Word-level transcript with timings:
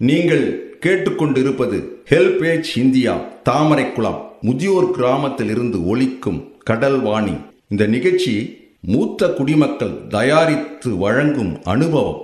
நீங்கள் 0.00 0.44
கேட்டுக்கொண்டிருப்பது 0.80 1.78
HelpAge 2.10 2.70
India 2.76 3.14
Thamaraikulam 3.44 4.20
முதியோர் 4.40 4.90
கிராமத்தில் 4.90 5.50
இருந்து 5.50 5.84
ஒலிக்கும் 5.86 6.40
கடல் 6.64 7.00
வாணி 7.00 7.36
இந்த 7.68 7.86
நிகழ்ச்சி 7.86 8.34
மூத்த 8.86 9.30
குடிமக்கள் 9.32 9.94
தயாரித்து 10.08 10.90
வழங்கும் 10.96 11.54
அனுபவம். 11.64 12.20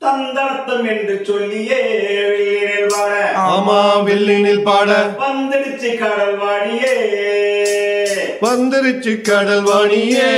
தந்தனத்தம் 0.00 0.86
என்று 0.88 1.14
சொல்லியே 1.24 1.80
வெள்ளினில் 2.30 2.88
வாழ 2.94 3.12
ஆமா 3.48 3.78
வில்லினில் 4.04 4.62
பாட 4.62 4.90
வந்துடுச்சு 5.20 5.90
கடல் 5.98 6.36
வாடியே 6.36 6.94
வந்துருச்சு 8.40 9.20
கடல் 9.20 9.64
வாணியே 9.64 10.30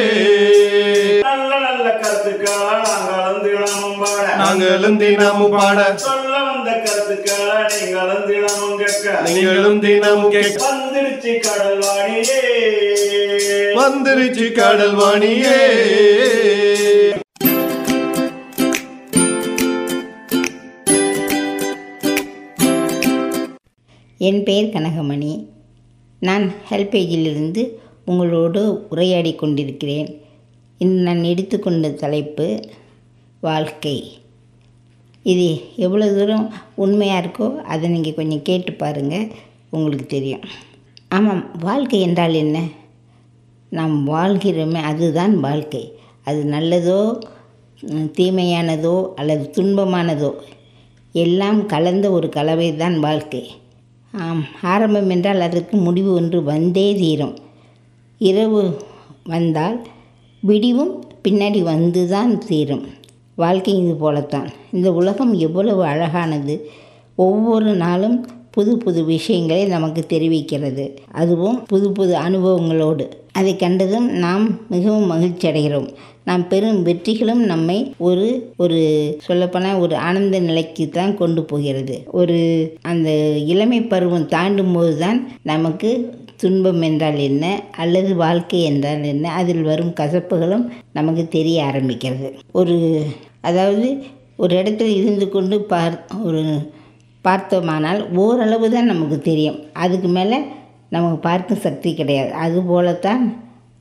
நல்ல 1.21 1.59
நல்ல 1.59 2.01
கருத்துக்களா 2.02 2.75
நாங்களும் 2.80 3.43
தினமும் 3.43 3.98
பாட. 3.98 4.35
நாங்களும் 4.35 4.98
தினமும் 4.98 5.51
பாட. 5.51 5.97
சொல்ல 5.97 6.43
வந்த 6.43 6.71
கருத்துக்களா 6.87 7.59
நீங்களும் 7.75 8.27
தினமும் 8.27 8.77
கேட்க. 8.79 9.21
நீங்களும் 9.25 9.80
தினமும் 9.80 10.30
கேட்க. 10.30 10.65
வந்துடுச்சு 10.71 11.38
கடல் 11.41 11.79
வாடியே 11.79 12.41
வந்துருச்சு 13.77 14.52
கடல் 14.52 14.97
வாணியே 14.97 15.59
என் 24.19 24.43
பெயர் 24.43 24.65
கனகமணி. 24.65 25.33
நான் 26.21 26.52
ஹெல்பேஜிலிருந்து 26.71 27.63
உங்களோடு 28.05 28.60
உரையாடி 28.88 29.33
கொண்டிருக்கிறேன். 29.35 30.09
இன்று 30.80 31.01
நான் 31.01 31.23
எடுத்துக்கொண்ட 31.24 31.88
தலைப்பு 32.02 32.46
வாழ்க்கை. 33.41 33.96
இது 35.23 35.46
எவ்வளோ 35.77 36.07
தூரம் 36.13 36.46
உண்மையாக 36.74 37.21
இருக்கோ 37.23 37.46
அதை 37.65 37.91
நீங்கள் 37.91 38.15
கொஞ்சம் 38.15 38.43
கேட்டு 38.43 38.73
பாருங்கள் 38.73 39.30
உங்களுக்கு 39.71 40.07
தெரியும். 40.07 40.45
ஆமாம் 41.09 41.43
வாழ்க்கை 41.61 42.01
என்றால் 42.01 42.35
என்ன? 42.35 42.59
நாம் 43.73 43.95
வாழ்கிறோமே 44.09 44.80
அதுதான் 44.91 45.35
வாழ்க்கை. 45.39 45.85
அது 46.23 46.41
நல்லதோ 46.45 47.01
தீமையானதோ 48.18 48.96
அல்லது 49.15 49.45
துன்பமானதோ 49.57 50.30
எல்லாம் 51.15 51.61
கலந்த 51.66 52.07
ஒரு 52.11 52.29
கலவை 52.29 52.68
தான் 52.77 52.96
வாழ்க்கை. 52.99 53.43
ஆம் 54.15 54.45
ஆரம்பம் 54.73 55.11
என்றால் 55.11 55.41
அதற்கு 55.41 55.77
முடிவு 55.77 56.11
ஒன்று 56.13 56.39
வந்தே 56.43 56.87
தீரும். 56.95 57.35
இரவு 58.20 58.62
வந்தால் 59.24 59.79
விடிவும் 60.43 60.93
பின்னாடி 61.29 61.62
வந்து 61.62 62.09
தான் 62.09 62.38
தீரும் 62.38 62.84
வாழ்க்கை 63.34 63.73
இது 63.79 63.95
போலத்தான். 63.95 64.48
இந்த 64.72 64.93
உலகம் 64.93 65.32
எவ்வளவு 65.32 65.82
அழகானது. 65.84 66.54
ஒவ்வொரு 67.16 67.75
நாளும் 67.75 68.26
புது 68.50 68.76
புது 68.76 69.04
விஷயங்களை 69.04 69.65
நமக்கு 69.66 70.06
தெரிவிக்கிறது. 70.09 70.84
அதுவும் 71.12 71.65
புது 71.66 71.93
புது 71.93 72.15
அனுபவங்களோடு. 72.15 73.04
அதை 73.32 73.56
கண்டதும் 73.56 74.09
நாம் 74.19 74.44
மிகவும் 74.69 75.06
மகிழ்ச்சி 75.06 75.49
அடைகிறோம் 75.49 75.88
நாம் 76.25 76.49
பெரும் 76.49 76.82
வெற்றிகளும் 76.82 77.43
நம்மை 77.44 77.94
ஒரு 77.99 78.53
ஒரு 78.56 78.78
சொல்லப்போனால் 79.26 79.78
ஒரு 79.78 79.97
ஆனந்த 79.97 80.38
நிலைக்கு 80.41 80.88
தான் 80.88 81.16
கொண்டு 81.16 81.43
போகிறது. 81.43 82.04
ஒரு 82.10 82.38
அந்த 82.82 83.10
இளமை 83.37 83.81
பருவம் 83.82 84.26
தாண்டும் 84.26 84.72
போது 84.72 84.97
தான் 84.99 85.28
நமக்கு 85.43 85.91
துன்பம் 86.37 86.82
என்றால் 86.82 87.19
என்ன? 87.28 87.44
அல்லது 87.77 88.10
வாழ்க்கை 88.16 88.60
என்றால் 88.62 89.04
என்ன? 89.04 89.27
அதில் 89.32 89.62
வரும் 89.62 89.93
கசப்புகளும் 90.00 90.66
நமக்கு 90.93 91.25
தெரிய 91.28 91.59
ஆரம்பிக்கிறது. 91.65 92.28
ஒரு 92.53 92.77
அதாவது 93.41 93.89
ஒரு 94.37 94.53
இடத்துல 94.61 94.93
இருந்து 94.95 95.27
கொண்டு 95.28 95.56
பார் 95.62 95.97
ஒரு 96.22 96.43
பார்த்தோமானால் 97.25 98.00
ஓரளவு 98.17 98.67
தான் 98.71 98.91
நமக்கு 98.93 99.19
தெரியும். 99.21 99.59
அதுக்கு 99.72 100.09
மேலே 100.09 100.39
நமக்கு 100.89 101.19
பார்க்கும் 101.19 101.65
சக்தி 101.67 101.91
கிடையாது. 101.95 102.33
அதுபோலத்தான் 102.45 103.22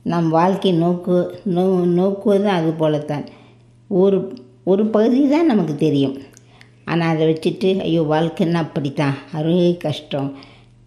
நம் 0.04 0.28
வாழ்க்கை 0.30 0.72
நோக்கு 0.72 1.16
நோ 1.56 1.64
நோக்குவதும் 1.98 2.56
அது 2.58 2.70
போலத்தான். 2.82 3.24
ஒரு 3.90 4.18
ஒரு 4.64 4.82
பகுதி 4.86 5.22
தான் 5.28 5.50
நமக்கு 5.52 5.74
தெரியும். 5.76 6.16
ஆனால் 6.84 7.12
அதை 7.14 7.24
வச்சுட்டு 7.28 7.68
ஐயோ 7.80 8.02
வாழ்க்கைன்னா 8.10 8.60
அப்படித்தான். 8.66 9.16
அருகே 9.32 9.70
கஷ்டம். 9.76 10.28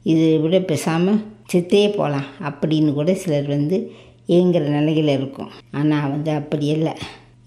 இதை 0.06 0.28
விட 0.38 0.58
பேசாமல் 0.62 1.20
செத்தே 1.54 1.90
போகலாம். 1.90 2.28
அப்படின்னு 2.44 2.94
கூட 2.94 3.14
சிலர் 3.14 3.48
வந்து 3.48 3.92
ஏங்குற 4.28 4.64
நிலையில் 4.68 5.08
இருக்கும். 5.08 5.52
ஆனால் 5.72 6.10
வந்து 6.10 6.32
அப்படி 6.32 6.66
இல்லை. 6.66 6.94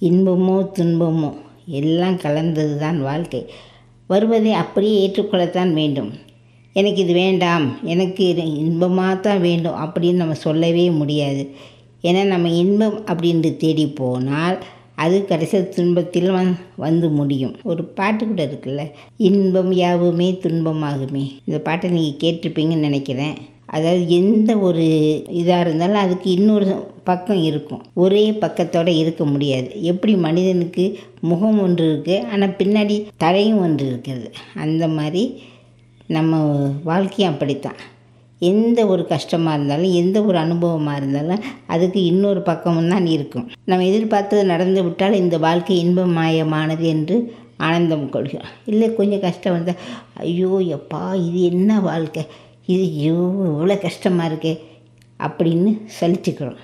இன்பமோ 0.00 0.56
துன்பமோ 0.78 1.31
எல்லாம் 1.66 2.16
கலந்தது 2.16 2.78
தான் 2.78 3.03
வாழ்க்கை. 3.03 3.47
வருவதை 4.06 4.53
அப்படியே 4.53 4.94
ஏற்றுக்கொள்ளத்தான் 5.00 5.72
வேண்டும். 5.72 6.12
எனக்கு 6.72 7.00
இது 7.03 7.12
வேண்டாம். 7.12 7.78
எனக்கு 7.83 8.28
இது 8.28 8.43
இன்பமாக 8.55 9.15
தான் 9.16 9.41
வேண்டும் 9.41 9.75
அப்படின்னு 9.75 10.12
நம்ம 10.12 10.34
சொல்லவே 10.34 10.91
முடியாது. 10.91 11.50
ஏன்னா 12.03 12.25
நம்ம 12.25 12.49
இன்பம் 12.49 13.06
அப்படின்ட்டு 13.06 13.56
தேடி 13.56 13.87
போனால் 13.87 14.59
அது 14.94 15.25
கடைசி 15.25 15.69
துன்பத்தில் 15.69 16.31
வந் 16.31 16.53
வந்து 16.77 17.09
முடியும். 17.11 17.56
ஒரு 17.62 17.84
பாட்டு 17.84 18.27
கூட 18.27 18.47
இருக்குல்ல? 18.47 18.82
இன்பம் 19.17 19.72
யாவுமே 19.72 20.38
துன்பமாகுமே. 20.43 21.25
இந்த 21.44 21.59
பாட்டை 21.59 21.91
நீங்கள் 21.91 22.21
கேட்டிருப்பீங்கன்னு 22.22 22.87
நினைக்கிறேன். 22.88 23.37
அதாவது 23.76 24.03
எந்த 24.19 24.50
ஒரு 24.69 24.86
இதாக 25.41 25.64
இருந்தாலும் 25.64 26.03
அதுக்கு 26.04 26.28
இன்னொரு 26.38 26.66
பக்கம் 27.08 27.42
இருக்கும். 27.48 27.82
ஒரே 28.04 28.25
பக்கத்தோடு 28.44 28.92
இருக்க 29.03 29.22
முடியாது. 29.32 29.69
எப்படி 29.91 30.12
மனிதனுக்கு 30.26 30.84
முகம் 31.31 31.60
ஒன்று 31.66 31.84
இருக்குது 31.92 32.25
ஆனால் 32.32 32.56
பின்னாடி 32.60 32.97
தலையும் 33.25 33.62
ஒன்று 33.66 33.86
இருக்கிறது 33.91 34.28
அந்த 34.64 34.84
மாதிரி 34.98 35.22
நம்ம 36.16 36.42
வாழ்க்கையும் 36.91 37.32
அப்படித்தான். 37.32 37.81
எந்த 38.50 38.81
ஒரு 38.92 39.03
கஷ்டமாக 39.12 39.56
இருந்தாலும் 39.56 39.94
எந்த 40.00 40.19
ஒரு 40.28 40.38
அனுபவமாக 40.44 40.98
இருந்தாலும் 41.00 41.42
அதுக்கு 41.75 42.00
இன்னொரு 42.10 42.41
பக்கமும் 42.50 42.92
தான் 42.92 43.06
இருக்கும். 43.16 43.47
நம்ம 43.70 43.87
எதிர்பார்த்தது 43.91 44.44
நடந்து 44.52 44.82
விட்டால் 44.87 45.20
இந்த 45.22 45.38
வாழ்க்கை 45.47 45.76
இன்பமயமானது 45.84 46.87
என்று 46.94 47.16
ஆனந்தம் 47.69 48.06
கொள்கிறோம். 48.14 48.52
இல்லை 48.72 48.87
கொஞ்சம் 48.98 49.25
கஷ்டம் 49.26 49.56
வந்தால் 49.56 49.82
ஐயோ 50.26 50.52
எப்பா 50.76 51.02
இது 51.26 51.41
என்ன 51.50 51.81
வாழ்க்கை? 51.91 52.22
இது 52.66 52.82
ஐயோ 52.97 53.16
இவ்வளோ 53.50 53.76
கஷ்டமாக 53.87 54.28
இருக்கே 54.31 54.54
அப்படின்னு 55.26 55.71
சலிச்சுக்கிறோம். 55.98 56.60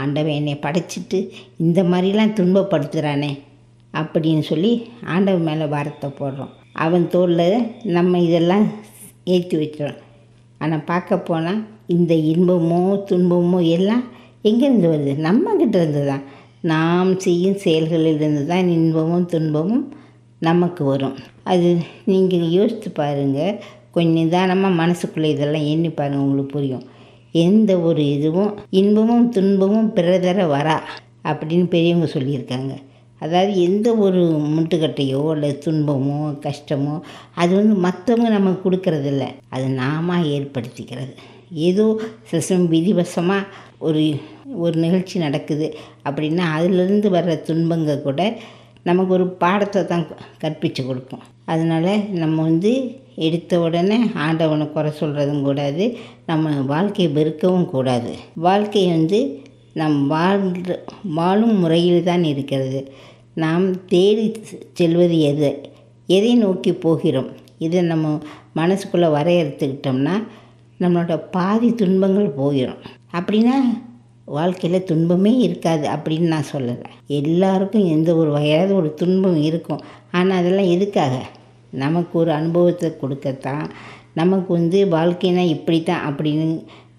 ஆண்டவன் 0.00 0.38
என்னை 0.40 0.54
படைச்சிட்டு 0.64 1.18
இந்த 1.64 1.80
மாதிரிலாம் 1.92 2.36
துன்பப்படுத்துகிறானே 2.38 3.32
அப்படின்னு 3.94 4.44
சொல்லி 4.50 4.72
ஆண்டவன் 5.14 5.46
மேலே 5.48 5.66
வாரத்தை 5.74 6.08
போடுறோம். 6.20 6.52
அவன் 6.84 7.06
தோளில் 7.14 7.66
நம்ம 7.96 8.20
இதெல்லாம் 8.26 8.66
ஏற்றி 9.34 9.56
வச்சிடும் 9.60 10.00
ஆனால் 10.62 10.86
பார்க்க 10.90 11.18
போனால் 11.28 11.60
இந்த 11.94 12.12
இன்பமோ 12.32 12.80
துன்பமோ 13.10 13.58
எல்லாம் 13.76 14.04
எங்கேருந்து 14.48 14.88
வருது? 14.92 15.14
நம்மக்கிட்ட 15.26 15.76
இருந்து 15.82 16.02
தான் 16.10 16.24
நாம் 16.72 17.10
செய்யும் 17.24 17.60
செயல்களிலிருந்து 17.64 18.42
தான் 18.52 18.70
இன்பமும் 18.76 19.28
துன்பமும் 19.34 19.84
நமக்கு 20.42 20.82
வரும். 20.92 21.16
அது 21.52 21.68
நீங்கள் 22.10 22.46
யோசித்து 22.58 22.88
பாருங்கள் 23.00 23.58
கொஞ்சம் 23.90 24.18
நிதானமாக 24.18 24.78
மனசுக்குள்ளே 24.82 25.30
இதெல்லாம் 25.34 25.68
எண்ணி 25.72 25.90
பாருங்கள் 25.90 26.24
உங்களுக்கு 26.24 26.54
புரியும். 26.56 26.84
எந்த 27.44 27.72
ஒரு 27.78 28.02
இதுவும் 28.10 28.52
இன்பமும் 28.70 29.26
துன்பமும் 29.28 29.90
பிறதர 29.96 30.46
வரா 30.56 30.76
அப்படின்னு 31.24 31.66
பெரியவங்க 31.74 32.08
சொல்லியிருக்காங்க. 32.12 32.72
அதாவது 33.18 33.52
எந்த 33.62 33.88
ஒரு 33.94 34.20
முட்டுக்கட்டையோ 34.54 35.22
இல்லை 35.32 35.50
துன்பமோ 35.64 36.20
கஷ்டமோ 36.46 36.94
அது 37.34 37.52
வந்து 37.54 37.74
மற்றவங்க 37.88 38.28
நமக்கு 38.36 38.70
கொடுக்கறதில்ல. 38.70 39.24
அது 39.48 39.66
நாம 39.82 40.18
ஏற்படுத்திக்கிறது. 40.36 41.12
ஏதோ 41.68 41.84
சில 42.28 42.40
சமயம் 42.42 42.72
விதிவசமாக 42.72 43.46
ஒரு 43.78 44.04
ஒரு 44.56 44.76
நிகழ்ச்சி 44.78 45.16
நடக்குது 45.18 45.66
அப்படின்னா 46.08 46.44
அதிலிருந்து 46.56 47.08
வர்ற 47.10 47.34
துன்பங்க 47.48 48.02
கூட 48.02 48.20
நமக்கு 48.88 49.12
ஒரு 49.12 49.26
பாடத்தை 49.42 49.80
தான் 49.86 50.04
கற்பித்து 50.42 50.82
கொடுக்கும். 50.84 51.24
அதனால் 51.52 51.92
நம்ம 52.22 52.36
வந்து 52.42 52.72
எடுத்த 53.26 53.52
உடனே 53.60 53.98
ஆண்டவனை 54.26 54.66
குறை 54.72 54.90
சொல்கிறதும் 55.00 55.42
கூடாது 55.42 55.84
நம்ம 56.26 56.52
வாழ்க்கையை 56.72 57.08
வெறுக்கவும் 57.18 57.70
கூடாது. 57.74 58.12
வாழ்க்கை 58.46 58.84
வந்து 58.90 59.20
நம் 59.80 59.98
வாழ்கிற 60.06 60.76
வாழும் 61.18 61.56
முறையில் 61.58 62.08
தான் 62.10 62.24
இருக்கிறது. 62.32 62.80
நாம் 63.42 63.66
தேடி 63.92 64.26
செல்வது 64.78 65.18
எது 65.30 65.50
எதை 66.08 66.32
நோக்கி 66.36 66.72
போகிறோம் 66.84 67.30
இதை 67.66 67.80
நம்ம 67.82 68.06
மனசுக்குள்ளே 68.58 69.08
வரையறுத்துக்கிட்டோம்னா 69.16 70.14
நம்மளோட 70.80 71.14
பாதி 71.30 71.68
துன்பங்கள் 71.74 72.36
போயிடும் 72.40 72.82
அப்படின்னா 73.18 73.56
வாழ்க்கையில் 74.36 74.86
துன்பமே 74.90 75.32
இருக்காது 75.46 75.86
அப்படின்னு 75.94 76.32
நான் 76.34 76.50
சொல்லலை. 76.52 76.88
எல்லாருக்கும் 77.20 77.86
எந்த 77.94 78.10
ஒரு 78.20 78.30
வகையாவது 78.30 78.72
ஒரு 78.80 78.90
துன்பம் 79.00 79.38
இருக்கும். 79.48 79.82
ஆனால் 80.10 80.40
அதெல்லாம் 80.40 80.72
எதுக்காக? 80.76 81.14
நமக்கு 81.84 82.14
ஒரு 82.18 82.30
அனுபவத்தை 82.32 82.88
கொடுக்கத்தான். 83.00 83.66
நமக்கு 84.20 84.50
வந்து 84.58 84.78
வாழ்க்கைனா 84.96 85.44
இப்படி 85.56 85.80
தான் 85.82 86.04
அப்படின்னு 86.08 86.46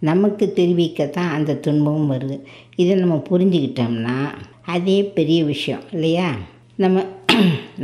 நமக்கு 0.10 0.46
தெரிவிக்கத்தான் 0.56 1.34
அந்த 1.38 1.60
துன்பமும் 1.66 2.12
வருது. 2.12 2.38
இதை 2.76 2.94
நம்ம 2.96 3.16
புரிஞ்சுக்கிட்டோம்னா 3.30 4.16
அதே 4.76 4.98
பெரிய 5.18 5.40
விஷயம் 5.44 5.84
இல்லையா? 5.92 6.30
நம்ம 6.84 7.04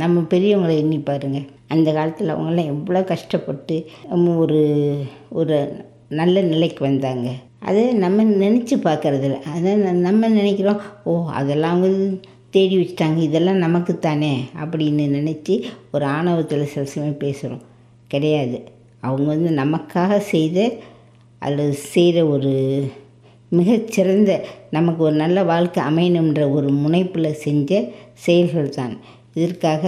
நம்ம 0.02 0.20
பெரியவங்களை 0.32 0.76
எண்ணி 0.82 0.98
பாருங்க. 0.98 1.38
அந்த 1.74 1.88
காலத்தில் 1.92 2.34
அவங்களாம் 2.34 2.72
எவ்வளோ 2.74 3.00
கஷ்டப்பட்டு 3.10 3.76
ஒரு 4.42 4.62
ஒரு 5.40 5.56
நல்ல 6.20 6.40
நிலைக்கு 6.52 6.82
வந்தாங்க. 6.84 7.28
அது 7.62 7.82
நம்ம 7.94 8.24
நினச்சி 8.24 8.74
பார்க்குறதில்ல. 8.86 9.38
அதை 9.54 9.70
நம்ம 10.06 10.28
நினைக்கிறோம் 10.28 10.80
ஓ 11.04 11.12
அதெல்லாம் 11.30 11.74
அவங்க 11.76 11.88
தேடி 12.50 12.76
வச்சுட்டாங்க 12.78 13.18
இதெல்லாம் 13.18 13.56
நமக்கு 13.56 13.98
தானே? 13.98 14.32
அப்படின்னு 14.62 15.04
நினச்சி 15.16 15.54
ஒரு 15.92 16.04
ஆணவத்தில் 16.16 16.70
சில 16.74 16.84
சமயம் 16.84 17.22
பேசுகிறோம் 17.24 17.64
கிடையாது. 18.08 18.58
அவங்க 19.00 19.26
வந்து 19.34 19.50
நமக்காக 19.62 20.18
செய்த 20.32 20.58
அல்லது 21.42 21.74
செய்கிற 21.94 22.24
ஒரு 22.26 22.52
மிகச்சிறந்த 23.52 24.30
நமக்கு 24.70 25.02
ஒரு 25.02 25.14
நல்ல 25.14 25.42
வாழ்க்கை 25.42 25.82
அமையணுன்ற 25.82 26.40
ஒரு 26.52 26.68
முனைப்பில் 26.74 27.38
செஞ்ச 27.44 27.70
செயல்கள் 28.24 28.68
தான். 28.68 28.94
இதற்காக 29.34 29.82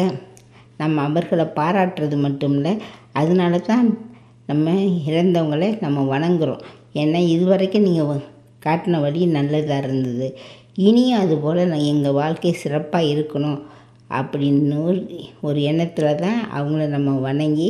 நம்ம 0.76 1.02
அவர்களை 1.02 1.46
பாராட்டுறது 1.56 2.16
மட்டும் 2.16 2.54
இல்லை 2.54 2.72
அதனால 3.12 3.54
தான் 3.70 3.88
நம்ம 4.46 4.70
இறந்தவங்களை 5.08 5.68
நம்ம 5.80 6.04
வணங்குறோம். 6.12 6.62
ஏன்னா 6.94 7.20
இதுவரைக்கும் 7.34 7.86
நீங்கள் 7.88 8.24
காட்டின 8.66 9.00
வழி 9.00 9.20
நல்லதாக 9.38 9.82
இருந்தது. 9.84 10.28
இனியும் 10.88 11.20
அதுபோல் 11.20 11.60
நான் 11.72 11.88
எங்கள் 11.92 12.18
வாழ்க்கை 12.20 12.52
சிறப்பாக 12.62 13.10
இருக்கணும் 13.14 13.60
அப்படின்னு 14.18 14.76
ஒரு 14.88 15.00
ஒரு 15.40 15.58
எண்ணத்தில் 15.62 16.20
தான் 16.24 16.40
அவங்கள 16.58 16.86
நம்ம 16.86 17.10
வணங்கி 17.26 17.68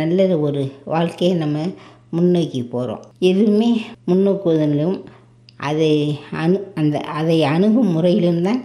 நல்ல 0.00 0.26
ஒரு 0.46 0.62
வாழ்க்கையை 0.84 1.34
நம்ம 1.36 1.66
முன்னோக்கி 2.10 2.60
போகிறோம் 2.64 3.02
எதுவுமே 3.30 3.70
முன்னோக்குவதிலும் 4.10 4.96
அதை 5.56 5.92
அணு 6.42 6.58
அந்த 6.74 6.96
அதை 7.18 7.36
அணுகும் 7.54 7.92
முறையிலும் 7.96 8.42
தான் 8.42 8.60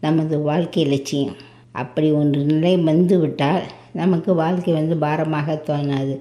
நமது 0.00 0.36
வாழ்க்கை 0.40 0.84
லட்சியம். 0.84 1.36
அப்படி 1.72 2.08
ஒன்று 2.12 2.40
நிலை 2.44 2.72
வந்து 2.90 3.18
விட்டால் 3.18 3.64
நமக்கு 3.92 4.30
வாழ்க்கை 4.34 4.72
வந்து 4.72 4.96
பாரமாக 4.96 5.56
தோணாது. 5.68 6.14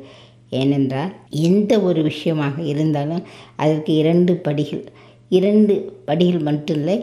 ஏனென்றால் 0.49 1.11
எந்த 1.29 1.79
ஒரு 1.79 2.01
விஷயமாக 2.03 2.61
இருந்தாலும் 2.61 3.23
அதற்கு 3.55 3.93
இரண்டு 3.93 4.33
படிகள் 4.47 4.83
இரண்டு 5.29 5.75
படிகள் 6.05 6.41
மட்டும் 6.49 6.77
இல்லை 6.77 6.97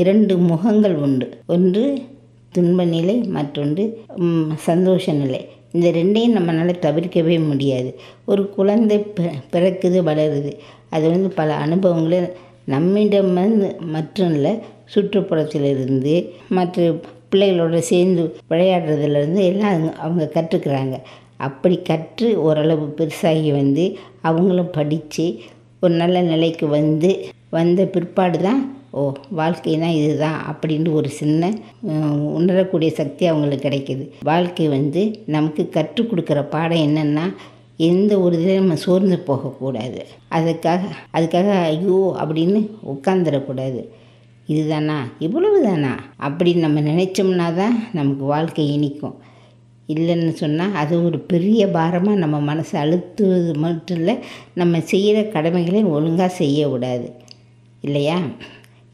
இரண்டு 0.00 0.34
முகங்கள் 0.38 0.94
உண்டு. 1.06 1.26
ஒன்று 1.46 1.84
துன்ப 2.52 2.84
நிலை 2.84 3.16
மற்றொன்று 3.36 3.84
சந்தோஷ 4.68 5.12
நிலை 5.12 5.40
இந்த 5.72 5.86
ரெண்டையும் 5.98 6.36
நம்மளால் 6.36 6.84
தவிர்க்கவே 6.86 7.36
முடியாது. 7.48 7.90
ஒரு 8.24 8.42
குழந்தை 8.50 8.98
பிறக்குது 9.52 9.98
வளருது. 10.10 10.52
அது 10.94 11.10
வந்து 11.10 11.28
பல 11.40 11.54
அனுபவங்களை 11.64 12.20
நம்மிடம் 12.64 13.32
மற்றும் 13.94 14.32
இல்லை 14.34 14.54
சுற்றுப்புறத்திலிருந்து 14.94 16.14
மற்ற 16.48 16.94
பிள்ளைகளோட 17.30 17.78
சேர்ந்து 17.90 18.22
விளையாடுறதுலேருந்து 18.50 19.42
எல்லாம் 19.50 19.70
அவங்க 19.70 19.92
அவங்க 20.04 20.24
கற்றுக்கிறாங்க. 20.34 20.96
அப்படி 21.40 21.76
கற்று 21.90 22.28
ஓரளவு 22.46 22.86
பெருசாகி 22.98 23.50
வந்து 23.60 23.84
அவங்களும் 24.28 24.74
படித்து 24.78 25.26
ஒரு 25.82 25.94
நல்ல 26.02 26.16
நிலைக்கு 26.22 26.66
வந்து 26.78 27.10
வந்த 27.56 27.80
பிற்பாடு 27.94 28.38
தான் 28.38 28.62
ஓ 28.98 29.02
வாழ்க்கைனா 29.38 29.88
இதுதான் 29.98 30.38
அப்படின்னு 30.50 30.90
ஒரு 30.98 31.08
சின்ன 31.18 31.50
உணரக்கூடிய 32.38 32.90
சக்தி 33.00 33.24
அவங்களுக்கு 33.26 33.66
கிடைக்கிது. 33.66 34.04
வாழ்க்கை 34.30 34.66
வந்து 34.68 35.02
நமக்கு 35.34 35.62
கற்றுக் 35.68 36.08
கொடுக்குற 36.10 36.40
பாடம் 36.54 36.84
என்னென்னா 36.86 37.24
எந்த 37.88 38.12
ஒரு 38.20 38.34
இதில் 38.38 38.60
நம்ம 38.60 38.76
சோர்ந்து 38.84 39.18
போகக்கூடாது. 39.28 40.00
அதுக்காக 40.36 40.82
அதுக்காக 41.16 41.48
ஐயோ 41.70 41.98
அப்படின்னு 42.22 42.60
உட்காந்துடக்கூடாது 42.94 43.82
இதுதானா? 44.48 44.98
இவ்வளவு 45.18 45.58
தானா 45.62 45.92
அப்படின்னு 46.26 46.64
நம்ம 46.66 46.80
நினச்சோம்னா 46.80 47.48
தான் 47.54 47.76
நமக்கு 47.92 48.24
வாழ்க்கை 48.24 48.66
இனிக்கும். 48.76 49.16
இல்லைன்னு 49.88 50.32
சொன்னால் 50.42 50.76
அது 50.82 50.94
ஒரு 51.04 51.18
பெரிய 51.32 51.66
பாரமாக 51.76 52.22
நம்ம 52.22 52.36
மனசை 52.50 52.76
அழுத்துவது 52.84 53.52
மட்டும் 53.64 53.98
இல்லை 53.98 54.14
நம்ம 54.54 54.80
செய்கிற 54.80 55.22
கடமைகளை 55.34 55.82
ஒழுங்காக 55.96 56.30
செய்ய 56.40 56.68
விடாது. 56.68 57.08
இல்லையா? 57.80 58.18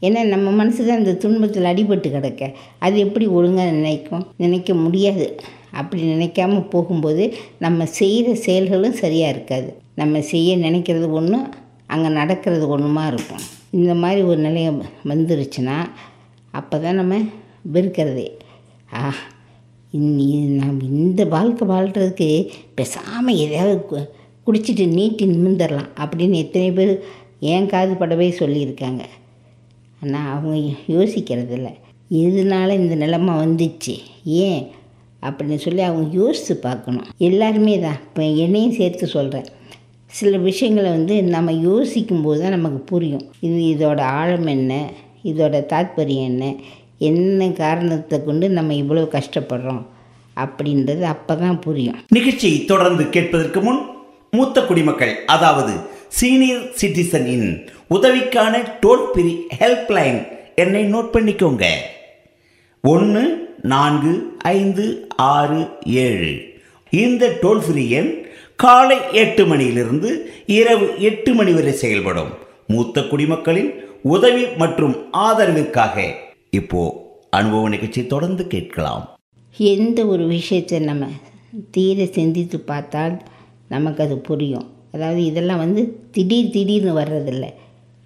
ஏன்னா 0.01 0.21
நம்ம 0.27 0.47
மனசு 0.51 0.85
தான் 0.85 1.01
இந்த 1.01 1.13
துன்பத்தில் 1.23 1.69
அடிபட்டு 1.71 2.09
கிடக்க 2.11 2.51
அது 2.79 2.95
எப்படி 3.05 3.25
ஒழுங்காக 3.37 3.71
நினைக்கும்? 3.71 4.25
நினைக்க 4.37 4.73
முடியாது. 4.73 5.27
அப்படி 5.71 6.01
நினைக்காம 6.03 6.69
போகும்போது 6.69 7.23
நம்ம 7.59 7.85
செய்கிற 7.99 8.35
செயல்களும் 8.45 8.99
சரியாக 9.03 9.33
இருக்காது. 9.35 9.69
நம்ம 9.95 10.21
செய்ய 10.31 10.57
நினைக்கிறது 10.57 11.07
ஒன்று 11.19 11.39
அங்கே 11.93 12.09
நடக்கிறது 12.19 12.65
ஒன்றுமா 12.75 13.03
இருக்கும். 13.07 13.43
இந்த 13.79 13.93
மாதிரி 13.93 14.21
ஒரு 14.21 14.39
நிலையை 14.47 14.71
வந்துருச்சுன்னா 15.11 15.77
அப்போ 16.51 16.75
தான் 16.79 16.99
நம்ம 17.01 17.15
வெறுக்கிறதே. 17.75 18.27
ஆ 18.93 18.99
நாம் 19.97 20.81
இந்த 20.81 21.25
வாழ்க்கை 21.25 21.67
வாழ்கிறதுக்கு 21.67 22.49
பேசாமல் 22.75 23.35
எதையாவது 23.35 23.85
கு- 23.91 24.07
குடிச்சிட்டு 24.47 24.87
நீட்டி 24.87 25.25
நிமிர்ந்துடலாம் 25.25 25.87
அப்படின்னு 25.99 26.31
எத்தனை 26.31 26.71
பேர் 26.71 27.03
ஏன் 27.39 27.65
காது 27.65 27.93
படவே 27.93 28.33
சொல்லியிருக்காங்க. 28.39 28.99
ஆனால் 30.03 30.37
அவங்க 30.37 30.69
யோசிக்கிறதில்ல. 30.87 31.73
இதனால் 32.09 32.69
இந்த 32.69 32.95
நிலைமை 32.95 33.33
வந்துச்சு? 33.33 33.97
ஏன்? 34.25 34.67
அப்படின்னு 35.21 35.55
சொல்லி 35.55 35.81
அவங்க 35.81 36.17
யோசித்து 36.17 36.57
பார்க்கணும். 36.57 37.05
எல்லாருமே 37.17 37.79
தான் 37.79 37.97
இப்போ 38.03 38.23
என்னையும் 38.23 38.73
சேர்த்து 38.73 39.07
சொல்கிறேன் 39.07 39.45
சில 40.05 40.37
விஷயங்களை 40.37 40.91
வந்து 40.91 41.23
நம்ம 41.23 41.51
யோசிக்கும்போது 41.51 42.41
தான் 42.41 42.49
நமக்கு 42.49 42.79
புரியும். 42.79 43.31
இது 43.39 43.55
இதோட 43.55 43.99
ஆழம் 43.99 44.45
என்ன? 44.45 44.91
இதோட 45.23 45.65
தாத்பரியம் 45.65 46.23
என்ன? 46.23 46.55
என்ன 46.97 47.49
காரணத்தை 47.49 48.23
கொண்டு 48.23 48.49
நம்ம 48.49 48.73
இவ்வளோ 48.73 49.03
கஷ்டப்படுறோம் 49.17 49.83
அப்படின்றது 50.43 51.01
அப்போ 51.01 51.35
தான் 51.35 51.59
புரியும். 51.59 51.97
நிகழ்ச்சியை 52.07 52.65
தொடர்ந்து 52.65 53.09
கேட்பதற்கு 53.09 53.61
முன் 53.61 53.81
மூத்த 54.31 54.61
குடிமக்கள் 54.61 55.15
அதாவது 55.25 55.73
சீனியர் 56.19 56.65
சிட்டிசனின் 56.81 57.47
உதவிக்கான 57.89 58.53
டோல் 58.79 59.05
ஃப்ரீ 59.11 59.33
ஹெல்ப்லைன் 59.59 60.19
என்னை 60.55 60.83
நோட் 60.93 61.13
பண்ணிக்கோங்க. 61.15 61.65
ஒன்று 62.83 63.23
நான்கு 63.61 64.13
ஐந்து 64.37 64.85
ஆறு 65.15 65.67
ஏழு. 65.83 66.33
இந்த 66.89 67.29
டோல் 67.41 67.63
ஃப்ரீ 67.67 67.89
எண் 67.89 68.11
காலை 68.55 68.97
எட்டு 69.11 69.45
மணியிலிருந்து 69.45 70.09
இரவு 70.45 70.87
எட்டு 70.99 71.33
மணி 71.33 71.51
வரை 71.51 71.71
செயல்படும். 71.71 72.31
மூத்த 72.67 73.01
குடிமக்களின் 73.01 73.71
உதவி 74.01 74.45
மற்றும் 74.57 74.95
ஆதரவிற்காக 75.13 76.05
இப்போ 76.53 77.09
அனுபவ 77.29 77.69
நிகழ்ச்சி 77.69 78.07
தொடர்ந்து 78.07 78.47
கேட்கலாம். 78.47 79.19
எந்த 79.57 80.05
ஒரு 80.05 80.27
விஷயத்தை 80.27 80.79
நம்ம 80.79 81.07
தீர 81.71 82.05
சிந்தித்து 82.05 82.59
பார்த்தால் 82.59 83.21
நமக்கு 83.69 84.03
அது 84.03 84.17
புரியும். 84.17 84.69
அதாவது 84.91 85.25
இதெல்லாம் 85.25 85.57
வந்து 85.57 85.99
திடீர் 86.11 86.49
திடீர்னு 86.49 86.99
வர்றதில்லை. 86.99 87.49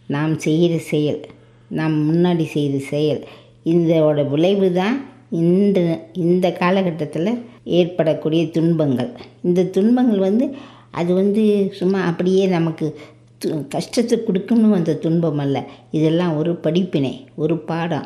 நாம் 0.07 0.39
செய்கிற 0.39 0.77
செயல் 0.77 1.25
நாம் 1.67 2.15
முன்னாடி 2.15 2.45
செய்த 2.45 2.77
செயல். 2.77 3.27
இதோட 3.65 4.29
விளைவு 4.29 4.73
தான் 4.73 5.05
இந்த 5.29 6.07
இந்த 6.13 6.51
காலகட்டத்தில் 6.51 7.45
ஏற்படக்கூடிய 7.63 8.49
துன்பங்கள். 8.49 9.09
இந்த 9.43 9.65
துன்பங்கள் 9.65 10.19
வந்து 10.19 10.55
அது 10.91 11.13
வந்து 11.13 11.71
சும்மா 11.73 12.01
அப்படியே 12.01 12.45
நமக்கு 12.45 12.99
து- 13.45 13.67
கஷ்டத்தை 13.67 14.19
கொடுக்கணும் 14.19 14.73
அந்த 14.73 14.95
துன்பம் 14.95 15.37
அல்ல. 15.37 15.67
இதெல்லாம் 15.91 16.37
ஒரு 16.37 16.55
படிப்பினை 16.55 17.25
ஒரு 17.35 17.57
பாடம். 17.57 18.05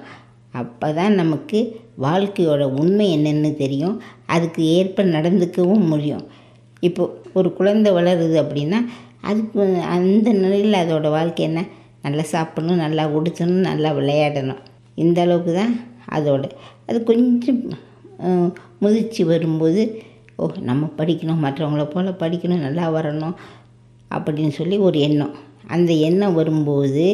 அப்போ 0.59 0.87
தான் 0.99 1.13
நமக்கு 1.21 1.59
வாழ்க்கையோட 2.05 2.63
உண்மை 2.81 3.05
என்னென்னு 3.17 3.49
தெரியும். 3.61 3.95
அதுக்கு 4.35 4.61
ஏற்ப 4.77 5.03
நடந்துக்கவும் 5.15 5.85
முடியும். 5.91 6.25
இப்போ 6.87 7.03
ஒரு 7.39 7.49
குழந்தை 7.59 7.89
வளருது 7.97 8.35
அப்படின்னா 8.43 8.79
அதுக்கு 9.29 9.63
அந்த 9.95 10.27
நிலையில் 10.43 10.81
அதோட 10.83 11.07
வாழ்க்கை 11.17 11.43
என்ன? 11.49 11.61
நல்லா 12.05 12.23
சாப்பிடணும் 12.33 12.83
நல்லா 12.85 13.03
உடுத்தணும் 13.17 13.67
நல்லா 13.69 13.89
விளையாடணும். 13.99 14.61
இந்த 15.03 15.17
அளவுக்கு 15.25 15.53
தான் 15.59 15.73
அதோட. 16.17 16.43
அது 16.87 16.97
கொஞ்சம் 17.09 17.61
முதிர்ச்சி 18.83 19.23
வரும்போது 19.33 19.81
ஓ 20.41 20.45
நம்ம 20.69 20.83
படிக்கணும் 20.99 21.43
மற்றவங்கள 21.45 21.83
போல் 21.93 22.19
படிக்கணும் 22.23 22.65
நல்லா 22.65 22.85
வரணும் 22.95 23.35
அப்படின்னு 24.11 24.53
சொல்லி 24.59 24.77
ஒரு 24.87 24.97
எண்ணம். 25.07 25.33
அந்த 25.75 25.91
எண்ணம் 26.07 26.37
வரும்போது 26.39 27.05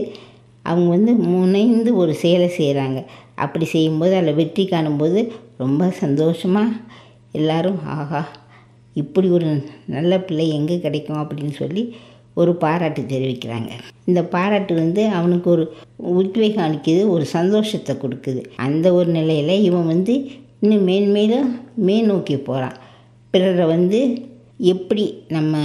அவங்க 0.70 0.88
வந்து 0.96 1.12
முனைந்து 1.34 1.90
ஒரு 2.02 2.14
செயலை 2.22 2.48
செய்கிறாங்க 2.60 3.00
அப்படி 3.44 3.66
செய்யும்போது 3.66 4.14
அதில் 4.16 4.40
வெற்றி 4.40 4.64
காணும்போது 4.66 5.20
ரொம்ப 5.58 5.90
சந்தோஷமாக 6.02 6.80
எல்லோரும் 7.32 7.80
ஆஹா 7.98 8.22
இப்படி 8.96 9.28
ஒரு 9.30 9.50
நல்ல 9.96 10.14
பிள்ளை 10.20 10.46
எங்கே 10.50 10.76
கிடைக்கும்? 10.80 11.22
அப்படின்னு 11.24 11.54
சொல்லி 11.62 11.84
ஒரு 12.34 12.52
பாராட்டு 12.56 13.02
தெரிவிக்கிறாங்க. 13.02 13.72
இந்த 14.06 14.22
பாராட்டு 14.34 14.74
வந்து 14.76 15.02
அவனுக்கு 15.20 15.48
ஒரு 15.50 15.64
உத்வேகம் 16.20 16.66
அளிக்குது 16.68 17.04
ஒரு 17.10 17.26
சந்தோஷத்தை 17.38 17.94
கொடுக்குது. 17.96 18.42
அந்த 18.68 18.88
ஒரு 18.94 19.10
நிலையில் 19.10 19.64
இவன் 19.68 19.88
வந்து 19.88 20.16
இன்னும் 20.60 20.86
மேன்மேலும் 20.88 21.50
மேல் 21.88 22.06
நோக்கி 22.06 22.36
போகிறான் 22.38 22.78
பிறரை 23.34 23.66
வந்து 23.66 24.00
எப்படி 24.58 25.24
நம்ம 25.28 25.58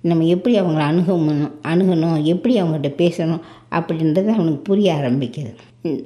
நம்ம 0.00 0.24
எப்படி 0.24 0.60
அவங்கள 0.60 0.92
அணுகணும் 0.92 1.50
அணுகணும் 1.62 2.22
எப்படி 2.22 2.62
அவங்ககிட்ட 2.62 2.92
பேசணும் 2.98 3.40
அப்படின்றது 3.70 4.26
அவனுக்கு 4.26 4.62
புரிய 4.62 4.94
ஆரம்பிக்குது. 4.94 5.54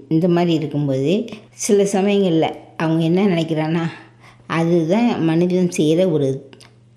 இந்த- 0.09 0.29
மாதிரி 0.29 0.55
இருக்கும்போது 0.55 1.25
சில 1.53 1.85
சமயங்களில் 1.85 2.57
அவங்க 2.77 3.05
என்ன 3.05 3.27
நினைக்கிறான்னா 3.27 3.81
அதுதான் 4.47 5.25
மனிதன் 5.25 5.71
செய்கிற 5.71 6.09
ஒரு 6.09 6.51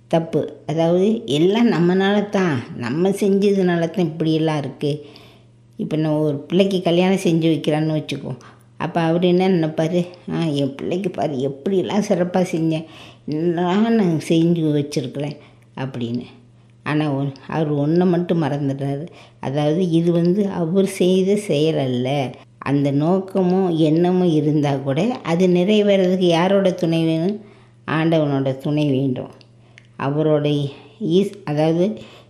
தப்பு. 0.08 0.54
அதாவது 0.68 1.22
எல்லாம் 1.26 1.72
நம்மனால 1.72 2.30
தான் 2.30 2.64
நம்ம 2.78 3.10
செஞ்சதுனால 3.10 3.80
தான் 3.80 4.06
இப்படியெல்லாம் 4.06 4.60
இருக்குது 4.60 5.02
இப்போ 5.78 5.96
நான் 5.96 6.12
ஒரு 6.12 6.38
பிள்ளைக்கு 6.38 6.82
கல்யாணம் 6.82 7.18
செஞ்சு 7.18 7.52
வைக்கிறான்னு 7.52 8.04
வச்சுக்கோ. 8.04 8.38
அப்போ 8.78 9.02
அவர் 9.02 9.24
என்ன 9.24 9.50
நினைப்பார்? 9.50 10.06
ஆ 10.34 10.44
என் 10.44 10.76
பிள்ளைக்கு 10.76 11.10
பாரு 11.10 11.34
எப்படியெல்லாம் 11.34 12.00
சிறப்பாக 12.00 12.58
செஞ்சேன். 12.58 12.86
எல்லாம் 13.30 13.88
நான் 13.94 14.20
செஞ்சு 14.30 14.62
வச்சுருக்குறேன் 14.76 15.38
அப்படின்னு. 15.78 16.26
ஆனால் 16.84 17.12
ஒன் 17.12 17.32
அவர் 17.48 17.72
ஒன்றை 17.84 18.06
மட்டும் 18.08 18.44
மறந்துடுறாரு. 18.44 19.06
அதாவது 19.40 19.82
இது 19.90 20.12
வந்து 20.12 20.42
அவர் 20.62 20.88
செய்த 21.02 21.36
செயல் 21.36 21.78
அல்ல. 21.78 22.08
அந்த 22.60 22.92
நோக்கமும் 22.92 23.70
எண்ணமும் 23.78 24.32
இருந்தால் 24.32 24.84
கூட 24.84 25.02
அது 25.24 25.48
நிறைவேறதுக்கு 25.48 26.30
யாரோட 26.38 26.72
துணை 26.72 27.02
வேணும்? 27.04 27.38
ஆண்டவனோட 27.88 28.50
துணை 28.58 28.86
வேண்டும். 28.90 29.32
அவரோட 30.00 30.48
ஈஸ் 31.18 31.34
அதாவது 31.44 31.86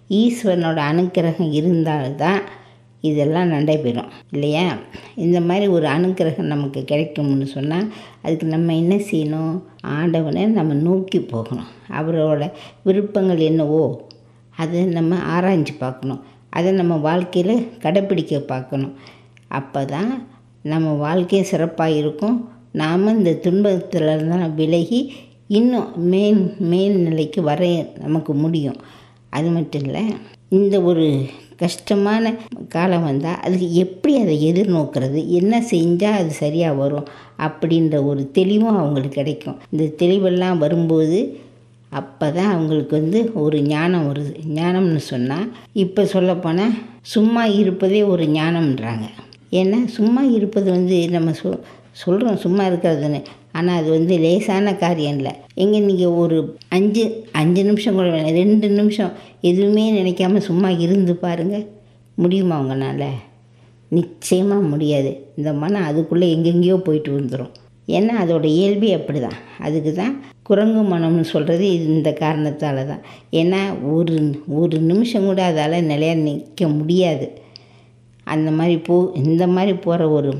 ஈஸ்வரனோட 0.09 0.79
அனுக்கிரகம் 0.91 1.51
இருந்தால்தான் 1.51 2.41
இதெல்லாம் 3.01 3.51
நடைபெறும் 3.55 4.09
இல்லையா? 4.33 4.65
இந்த 5.25 5.37
மாதிரி 5.41 5.67
ஒரு 5.75 5.87
அனுக்கிரகம் 5.95 6.51
நமக்கு 6.53 6.81
கிடைக்கும்னு 6.83 7.47
சொன்னால் 7.55 7.87
அதுக்கு 8.23 8.47
நம்ம 8.55 8.75
என்ன 8.81 8.95
செய்யணும்? 9.11 9.55
ஆண்டவனை 9.97 10.43
நம்ம 10.59 10.77
நோக்கி 10.87 11.19
போகணும். 11.33 11.69
அவரோட 11.99 12.49
விருப்பங்கள் 12.87 13.41
என்னவோ 13.49 13.83
அதை 14.61 14.83
நம்ம 14.97 15.15
ஆராய்ஞ்சு 15.35 15.75
பார்க்கணும். 15.83 16.21
அதை 16.57 16.69
நம்ம 16.81 16.93
வாழ்க்கையில் 17.07 17.65
கடைப்பிடிக்க 17.83 18.39
பார்க்கணும். 18.53 18.93
அப்போ 19.59 19.81
தான் 19.95 20.11
நம்ம 20.71 20.93
வாழ்க்கையும் 21.05 21.51
சிறப்பாக 21.51 21.97
இருக்கும். 22.01 22.37
நாம் 22.81 23.05
இந்த 23.17 23.31
துன்பத்தில் 23.45 24.09
இருந்தால் 24.13 24.55
விலகி 24.59 24.99
இன்னும் 25.57 25.87
மேல் 26.71 26.97
நிலைக்கு 27.05 27.41
வர 27.49 27.61
நமக்கு 28.05 28.33
முடியும். 28.43 28.79
அது 29.37 29.49
மட்டும் 29.55 29.85
இல்லை 29.87 30.03
இந்த 30.57 30.75
ஒரு 30.89 31.05
கஷ்டமான 31.59 32.23
காலம் 32.69 33.03
வந்தால் 33.03 33.39
அதுக்கு 33.45 33.67
எப்படி 33.83 34.13
அதை 34.21 34.35
எதிர்நோக்கிறது? 34.49 35.19
என்ன 35.39 35.53
செஞ்சால் 35.71 36.19
அது 36.21 36.31
சரியாக 36.43 36.79
வரும்? 36.81 37.07
அப்படின்ற 37.47 37.95
ஒரு 38.03 38.23
தெளிவும் 38.31 38.77
அவங்களுக்கு 38.77 39.19
கிடைக்கும். 39.19 39.57
இந்த 39.71 39.85
தெளிவெல்லாம் 40.01 40.57
வரும்போது 40.57 41.19
அப்போ 41.91 42.25
தான் 42.31 42.51
அவங்களுக்கு 42.53 42.93
வந்து 42.95 43.19
ஒரு 43.43 43.57
ஞானம் 43.63 44.07
வருது. 44.09 44.31
ஞானம்னு 44.57 45.03
சொன்னால் 45.11 45.47
இப்போ 45.83 46.01
சொல்லப்போனால் 46.05 46.75
சும்மா 47.13 47.43
இருப்பதே 47.61 48.01
ஒரு 48.13 48.25
ஞானம்ன்றாங்க. 48.37 49.05
ஏன்னா 49.51 49.79
சும்மா 49.97 50.21
இருப்பது 50.37 50.67
வந்து 50.71 50.97
நம்ம 51.09 51.29
சொ 51.41 51.49
சொல்கிறோம் 52.01 52.41
சும்மா 52.43 52.63
இருக்கிறதுன்னு 52.69 53.19
ஆனால் 53.57 53.77
அது 53.79 53.89
வந்து 53.97 54.13
லேசான 54.25 54.73
காரியம் 54.83 55.17
இல்லை. 55.19 55.33
எங்கே 55.63 55.79
நீங்கள் 55.87 56.15
ஒரு 56.23 56.37
அஞ்சு 56.75 57.03
அஞ்சு 57.41 57.61
நிமிஷம் 57.69 57.97
கூட 57.99 58.07
வேணாம் 58.15 58.37
ரெண்டு 58.41 58.67
நிமிஷம் 58.79 59.13
எதுவுமே 59.49 59.85
நினைக்காம 59.99 60.41
சும்மா 60.49 60.69
இருந்து 60.85 61.15
பாருங்கள் 61.25 61.65
முடியுமா 62.23 62.57
உங்களால்? 62.63 63.09
நிச்சயமாக 63.97 64.69
முடியாது. 64.71 65.11
இந்த 65.39 65.51
மனம் 65.63 65.87
அதுக்குள்ளே 65.89 66.27
எங்கெங்கேயோ 66.35 66.77
போயிட்டு 66.87 67.11
வந்துடும் 67.17 67.53
ஏன்னா 67.97 68.15
அதோட 68.23 68.45
இயல்பே 68.57 68.89
அப்படி 68.97 69.19
தான் 69.19 69.39
அதுக்கு 69.65 69.91
தான் 70.01 70.13
குரங்கு 70.47 70.81
மனம்னு 70.91 71.25
சொல்கிறது 71.31 71.65
இந்த 71.93 72.09
காரணத்தால் 72.23 72.81
தான் 72.91 73.01
ஏன்னா 73.39 73.61
ஒரு 73.95 74.15
ஒரு 74.61 74.77
நிமிஷம் 74.89 75.27
கூட 75.29 75.41
அதால் 75.51 75.87
நிலையா 75.91 76.15
நிற்க 76.27 76.67
முடியாது. 76.77 77.27
அந்த 78.33 78.49
மாதிரி 78.57 78.75
போ 78.87 78.95
இந்த 79.23 79.43
மாதிரி 79.55 79.73
போகிற 79.85 80.09
ஒரு 80.17 80.31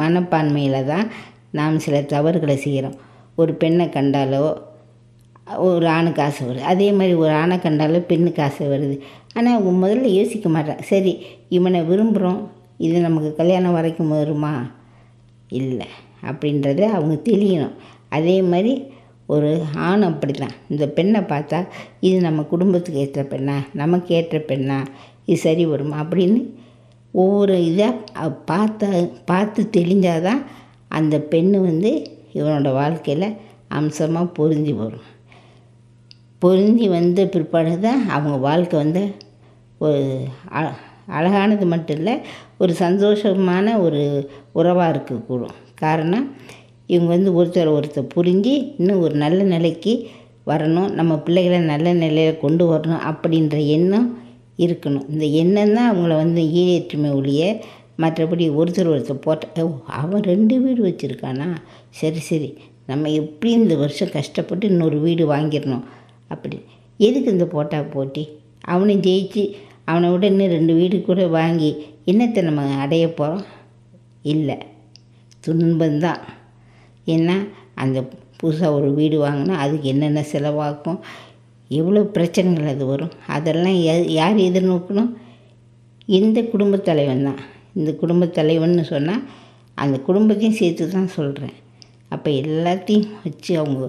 மனப்பான்மையில் 0.00 0.88
தான் 0.92 1.06
நாம் 1.50 1.78
சில 1.78 2.02
தவறுகளை 2.02 2.56
செய்கிறோம். 2.56 2.94
ஒரு 3.36 3.54
பெண்ணை 3.54 3.86
கண்டாலோ 3.86 4.56
ஒரு 5.56 5.88
ஆணுக்கு 5.88 6.22
ஆசை 6.22 6.46
வருது. 6.46 6.60
அதே 6.60 6.92
மாதிரி 6.92 7.14
ஒரு 7.14 7.30
ஆணை 7.30 7.56
கண்டாலோ 7.56 7.98
பெண்ணுக்கு 7.98 8.42
ஆசை 8.42 8.66
வருது. 8.66 8.98
ஆனால் 9.34 9.60
அவங்க 9.60 9.86
முதல்ல 9.86 10.02
யோசிக்க 10.02 10.48
மாட்டேன் 10.48 10.82
சரி 10.82 11.24
இவனை 11.48 11.80
விரும்புகிறோம் 11.80 12.40
இது 12.78 13.00
நமக்கு 13.00 13.34
கல்யாணம் 13.34 13.72
வரைக்கும் 13.72 14.08
வருமா? 14.08 14.70
இல்லை. 15.48 15.86
அப்படின்றத 16.22 16.80
அவங்க 16.80 17.30
தெரியணும் 17.30 17.74
அதே 18.08 18.42
மாதிரி 18.42 18.94
ஒரு 19.26 19.62
ஆண் 19.76 20.02
அப்படி 20.02 20.32
தான் 20.32 20.52
இந்த 20.68 20.88
பெண்ணை 20.88 21.20
பார்த்தா 21.20 21.66
இது 22.00 22.20
நம்ம 22.20 22.42
குடும்பத்துக்கு 22.42 23.00
ஏற்ற 23.00 23.22
பெண்ணா? 23.22 23.54
நமக்கு 23.72 24.14
ஏற்ற 24.14 24.38
பெண்ணா? 24.38 24.86
இது 25.24 25.38
சரி 25.38 25.66
வருமா? 25.66 26.02
அப்படின்னு 26.02 26.50
ஒவ்வொரு 27.12 27.54
இதாக 27.54 28.32
பார்த்த 28.44 29.10
பார்த்து 29.24 29.70
தெளிஞ்சாதான் 29.76 30.42
அந்த 30.96 31.20
பெண் 31.20 31.50
வந்து 31.60 31.90
இவனோட 32.34 32.72
வாழ்க்கையில் 32.72 33.28
அம்சமாக 33.68 34.26
பொருந்தி 34.26 34.72
வரும். 34.72 35.06
பொருந்தி 36.38 36.88
வந்த 36.88 37.26
பிற்பாடு 37.26 37.80
தான் 37.80 38.08
அவங்க 38.08 38.36
வாழ்க்கை 38.36 38.78
வந்து 38.78 39.02
ஒரு 39.78 40.00
அ- 40.54 40.76
அழகானது 41.06 41.66
மட்டும் 41.66 41.96
இல்லை 41.96 42.14
ஒரு 42.58 42.74
சந்தோஷமான 42.78 43.80
ஒரு 43.80 44.02
உறவாக 44.52 44.90
இருக்கக்கூடும். 44.92 45.56
காரணம் 45.74 46.26
இவங்க 46.86 47.10
வந்து 47.14 47.30
ஒருத்தர் 47.34 47.74
ஒருத்தர் 47.76 48.08
புரிஞ்சு 48.16 48.54
இன்னும் 48.78 49.00
ஒரு 49.00 49.14
நல்ல 49.14 49.42
நிலைக்கு 49.42 50.08
வரணும் 50.46 50.90
நம்ம 50.90 51.18
பிள்ளைகளை 51.18 51.58
நல்ல 51.58 51.92
நிலையில் 51.92 52.38
கொண்டு 52.38 52.74
வரணும் 52.74 53.00
அப்படின்ற 53.06 53.66
எண்ணம் 53.66 54.08
இருக்கணும். 54.58 55.10
இந்த 55.10 55.24
எண்ணம் 55.40 55.74
தான் 55.74 55.90
அவங்கள 55.92 56.14
வந்து 56.14 56.42
ஈழேற்றுமை 56.42 57.14
ஒழிய 57.14 57.42
மற்றபடி 58.02 58.46
ஒருத்தர் 58.60 58.90
ஒருத்தர் 58.94 59.24
போட்ட 59.26 59.64
ஓ 59.64 59.70
அவன் 60.00 60.24
ரெண்டு 60.30 60.54
வீடு 60.64 60.80
வச்சுருக்கானா? 60.88 61.48
சரி 62.00 62.20
சரி 62.30 62.50
நம்ம 62.90 63.10
எப்படி 63.20 63.52
இந்த 63.60 63.74
வருஷம் 63.82 64.14
கஷ்டப்பட்டு 64.16 64.64
இன்னொரு 64.72 64.98
வீடு 65.04 65.22
வாங்கிடணும்? 65.32 65.86
அப்படி. 66.30 66.58
எதுக்கு 67.00 67.30
இந்த 67.30 67.46
போட்டா 67.54 67.78
போட்டி? 67.94 68.24
அவனை 68.72 68.94
ஜெயிச்சு 69.06 69.44
அவனை 69.84 70.10
விட 70.10 70.26
இன்னும் 70.26 70.54
ரெண்டு 70.56 70.74
வீடு 70.74 70.96
கூட 71.02 71.26
வாங்கி 71.38 71.70
என்னத்தை 72.10 72.42
நம்ம 72.42 72.62
அடைய 72.84 73.04
போகிறோம் 73.14 73.44
இல்லை. 74.32 74.56
துன்பந்தான் 75.46 76.22
ஏன்னா 77.06 77.36
அந்த 77.74 77.98
புதுசாக 78.40 78.76
ஒரு 78.78 78.88
வீடு 78.94 79.16
வாங்கினா 79.26 79.54
அதுக்கு 79.64 79.86
என்னென்ன 79.88 80.24
செலவாகும்? 80.32 80.98
எவ்வளோ 81.70 82.00
பிரச்சனைகள் 82.16 82.72
அது 82.72 82.84
வரும்? 82.86 83.12
அதெல்லாம் 83.36 83.78
யார் 84.18 84.44
எதிர்நோக்கணும்? 84.48 85.12
இந்த 86.18 86.38
குடும்பத் 86.42 86.88
தலைவன் 86.88 87.24
தான். 87.28 87.40
இந்த 87.76 87.92
குடும்பத் 87.92 88.34
தலைவன் 88.34 88.84
சொன்னால் 88.84 89.24
அந்த 89.74 89.96
குடும்பத்தையும் 90.00 90.58
சேர்த்து 90.58 90.90
தான் 90.90 91.08
சொல்கிறேன் 91.08 91.56
அப்போ 92.08 92.30
எல்லாத்தையும் 92.30 93.08
வச்சு 93.24 93.58
அவங்க 93.58 93.86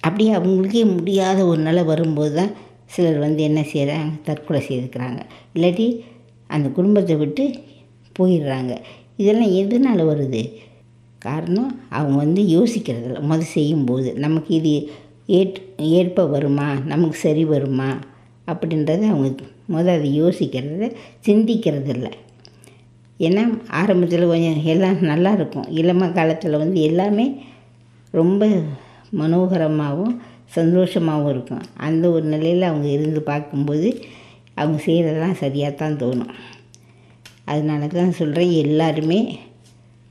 அப்படியே 0.00 0.34
அவங்களுக்கே 0.34 0.82
முடியாத 0.96 1.46
ஒரு 1.46 1.60
நிலை 1.60 1.82
வரும்போது 1.84 2.34
தான் 2.34 2.52
சிலர் 2.86 3.18
வந்து 3.18 3.42
என்ன 3.42 3.60
செய்கிறாங்க 3.72 4.10
தற்கொலை 4.22 4.60
செய்துக்கிறாங்க. 4.68 5.20
இல்லாட்டி 5.54 5.86
அந்த 6.50 6.68
குடும்பத்தை 6.68 7.16
விட்டு 7.16 7.44
போயிடுறாங்க. 8.18 8.72
இதெல்லாம் 9.16 9.52
எதனால் 9.52 10.02
வருது? 10.04 10.42
காரணம் 11.18 11.80
அவங்க 11.88 12.16
வந்து 12.16 12.42
யோசிக்கிறதில்ல. 12.56 13.20
முதல் 13.20 13.54
செய்யும்போது 13.56 14.14
நமக்கு 14.14 14.54
இது 14.54 14.74
ஏற் 15.26 15.58
ஏற்ப 15.76 16.26
வருமா? 16.26 16.68
நமக்கு 16.84 17.16
சரி 17.16 17.44
வருமா? 17.44 17.90
அப்படின்றத 18.46 19.02
அவங்க 19.08 19.30
முதல் 19.66 19.96
அதை 19.98 20.22
யோசிக்கிறத 20.22 20.90
சிந்திக்கிறதில்ல. 21.26 22.08
ஏன்னா 23.20 23.42
ஆரம்பத்தில் 23.80 24.30
கொஞ்சம் 24.32 24.60
எல்லாம் 24.72 25.00
நல்லா 25.12 25.32
இருக்கும். 25.38 25.68
இளம 25.80 26.10
காலத்தில் 26.12 26.60
வந்து 26.62 26.78
எல்லாமே 26.80 27.26
ரொம்ப 28.20 28.48
மனோகரமாகவும் 29.20 30.14
சந்தோஷமாகவும் 30.56 31.32
இருக்கும். 31.34 31.64
அந்த 31.86 32.04
ஒரு 32.10 32.26
நிலையில் 32.34 32.68
அவங்க 32.70 32.88
இருந்து 32.96 33.22
பார்க்கும்போது 33.22 33.88
அவங்க 34.54 34.78
செய்கிறதெல்லாம் 34.86 35.40
சரியாக 35.44 35.72
தான் 35.82 35.98
தோணும். 36.02 36.34
அதனால 37.52 37.86
தான் 37.86 38.18
சொல்கிறேன் 38.20 38.52
எல்லாருமே 38.64 39.20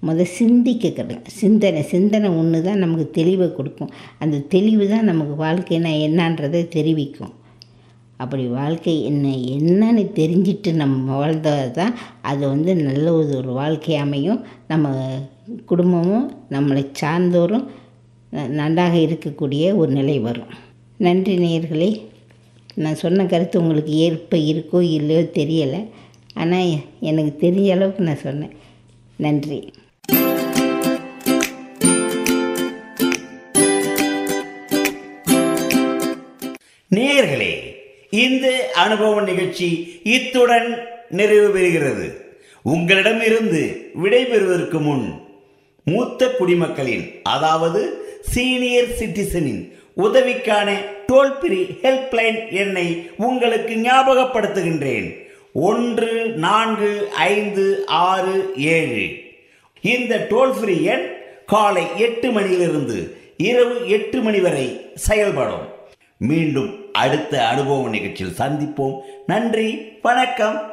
முத 0.07 0.24
சிந்திக்க 0.39 0.88
கிடங்க 0.88 1.29
சிந்தனை 1.41 1.81
சிந்தனை 1.91 2.29
ஒன்று 2.39 2.60
தான் 2.63 2.81
நமக்கு 2.83 3.05
தெளிவை 3.19 3.48
கொடுக்கும். 3.53 3.93
அந்த 4.19 4.38
தெளிவு 4.53 4.86
தான் 4.89 5.10
நமக்கு 5.12 5.36
வாழ்க்கைனா 5.43 5.91
என்னன்றதை 6.07 6.62
தெரிவிக்கும். 6.67 7.33
அப்படி 8.17 8.43
வாழ்க்கை 8.46 9.03
என்ன 9.03 9.27
என்னன்னு 9.55 10.03
தெரிஞ்சிட்டு 10.20 10.74
நம்ம 10.74 11.15
வாழ்ந்தால் 11.15 11.72
தான் 11.72 11.93
அது 12.22 12.48
வந்து 12.48 12.75
நல்ல 12.75 13.13
ஒரு 13.13 13.38
ஒரு 13.38 13.51
வாழ்க்கை 13.51 13.96
அமையும். 13.96 14.41
நம்ம 14.67 14.91
குடும்பமும் 15.65 16.27
நம்மளை 16.50 16.84
சார்ந்தோரும் 17.01 17.65
நன்றாக 18.50 18.96
இருக்கக்கூடிய 18.98 19.75
ஒரு 19.75 19.91
நிலை 19.91 20.20
வரும். 20.20 20.53
நன்றி 20.98 21.38
நேயர்களே. 21.38 21.91
நான் 22.75 22.96
சொன்ன 22.96 23.25
கருத்து 23.25 23.62
உங்களுக்கு 23.62 23.93
ஏற்ப 24.08 24.38
இருக்கோ 24.38 24.79
இல்லையோ 24.82 25.24
தெரியலை. 25.39 25.82
ஆனால் 26.34 26.72
எனக்கு 27.00 27.48
தெரிஞ்ச 27.48 27.70
அளவுக்கு 27.72 28.03
நான் 28.03 28.25
சொன்னேன். 28.27 28.53
நன்றி. 29.17 29.60
இந்த 38.13 38.48
அனுபவ 38.75 39.22
நிகழ்ச்சி 39.22 40.00
இத்துடன் 40.03 40.88
நிறைவு 41.10 41.48
பெறுகிறது. 41.55 42.08
உங்களிடமிருந்து 42.62 43.91
விடைபெறுவதற்கு 44.03 44.79
முன் 44.82 45.13
மூத்த 45.86 46.27
குடிமக்களின் 46.29 47.05
அதாவது 47.24 47.82
சீனியர் 48.22 48.91
சிட்டிசனின் 49.00 49.74
உதவிக்கான 49.98 50.75
டோல் 51.08 51.34
ஃப்ரீ 51.39 51.60
ஹெல்ப்லைன் 51.82 52.51
எண்ணை 52.51 53.10
உங்களுக்கு 53.17 53.75
ஞாபகப்படுத்துகின்றேன். 53.75 55.08
ஒன்று 55.53 56.27
நான்கு 56.46 57.10
ஐந்து 57.12 57.86
ஆறு 57.86 58.53
ஏழு. 58.55 59.03
இந்த 59.82 60.27
டோல் 60.29 60.55
ஃப்ரீ 60.60 60.84
எண் 60.84 61.05
காலை 61.46 61.84
எட்டு 61.98 62.32
மணியிலிருந்து 62.32 63.17
இரவு 63.38 63.75
எட்டு 63.89 64.22
மணி 64.22 64.39
வரை 64.39 64.67
செயல்படும். 64.96 65.67
மீண்டும் 66.17 66.82
அடுத்த 66.93 67.47
அனுபவ 67.47 67.89
நிகழ்ச்சியில் 67.89 68.33
சந்திப்போம். 68.33 69.00
நன்றி 69.25 70.00
வணக்கம். 70.01 70.72